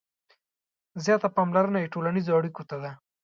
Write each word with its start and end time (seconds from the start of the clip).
•زیاته 1.03 1.27
پاملرنه 1.35 1.77
یې 1.83 1.91
ټولنیزو 1.93 2.37
اړیکو 2.39 2.63
ته 2.69 2.75
ده. 2.83 2.91